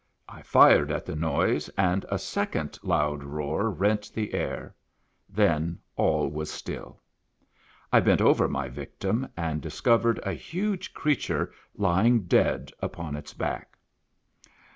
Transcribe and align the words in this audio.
I 0.27 0.41
fired 0.41 0.89
at 0.91 1.05
the 1.05 1.15
noise, 1.15 1.69
and 1.77 2.07
a 2.09 2.17
sec 2.17 2.55
ond 2.55 2.79
loud 2.81 3.23
roar 3.23 3.69
rent 3.69 4.11
the 4.15 4.33
air. 4.33 4.73
Then 5.29 5.77
all 5.95 6.27
was 6.27 6.49
still. 6.49 7.03
I 7.93 7.99
bent 7.99 8.19
over 8.19 8.47
my 8.47 8.67
victim, 8.67 9.27
and 9.37 9.61
discovered 9.61 10.19
a 10.23 10.33
huge 10.33 10.95
creature 10.95 11.53
lying 11.75 12.21
dead 12.23 12.71
upon 12.81 13.15
its 13.15 13.35
back. 13.35 13.77